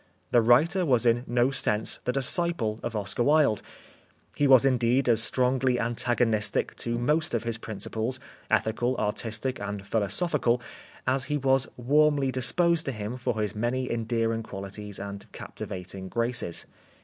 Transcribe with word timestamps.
The 0.31 0.41
writer 0.41 0.83
was 0.83 1.05
in 1.05 1.23
no 1.27 1.51
sense 1.51 1.99
the 2.05 2.11
disciple 2.11 2.79
of 2.81 2.95
Oscar 2.95 3.21
Wilde; 3.21 3.61
he 4.35 4.47
was 4.47 4.65
indeed 4.65 5.07
as 5.07 5.21
strongly 5.21 5.79
antagonistic 5.79 6.75
to 6.77 6.97
most 6.97 7.35
of 7.35 7.43
his 7.43 7.59
principles, 7.59 8.19
ethical, 8.49 8.97
artistic, 8.97 9.59
and 9.61 9.85
philosophical, 9.85 10.59
as 11.05 11.25
he 11.25 11.37
was 11.37 11.69
warmly 11.77 12.31
disposed 12.31 12.83
to 12.87 12.91
him 12.91 13.15
for 13.15 13.39
his 13.41 13.53
many 13.53 13.91
endearing 13.91 14.41
qualities 14.41 14.97
and 14.97 15.31
captivating 15.33 16.09
graces. 16.09 16.65